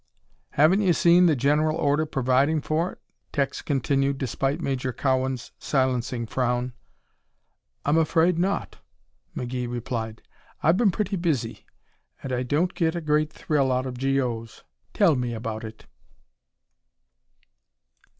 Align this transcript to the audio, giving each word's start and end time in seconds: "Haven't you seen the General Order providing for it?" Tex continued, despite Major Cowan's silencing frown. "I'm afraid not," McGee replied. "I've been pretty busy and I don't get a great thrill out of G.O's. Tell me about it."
"Haven't 0.53 0.81
you 0.81 0.93
seen 0.93 1.27
the 1.27 1.35
General 1.35 1.77
Order 1.77 2.07
providing 2.07 2.59
for 2.59 2.91
it?" 2.93 2.99
Tex 3.31 3.61
continued, 3.61 4.17
despite 4.17 4.59
Major 4.59 4.91
Cowan's 4.91 5.51
silencing 5.59 6.25
frown. 6.25 6.73
"I'm 7.85 7.97
afraid 7.99 8.39
not," 8.39 8.77
McGee 9.37 9.69
replied. 9.71 10.23
"I've 10.63 10.77
been 10.77 10.89
pretty 10.89 11.17
busy 11.17 11.67
and 12.23 12.33
I 12.33 12.41
don't 12.41 12.73
get 12.73 12.95
a 12.95 12.99
great 13.01 13.31
thrill 13.31 13.71
out 13.71 13.85
of 13.85 13.99
G.O's. 13.99 14.63
Tell 14.95 15.15
me 15.15 15.35
about 15.35 15.63
it." 15.63 15.85